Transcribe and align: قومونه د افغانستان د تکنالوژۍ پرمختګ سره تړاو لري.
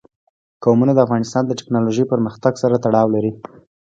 قومونه 0.63 0.91
د 0.95 0.99
افغانستان 1.05 1.43
د 1.47 1.51
تکنالوژۍ 1.59 2.05
پرمختګ 2.13 2.53
سره 2.63 2.75
تړاو 2.85 3.07
لري. 3.15 3.31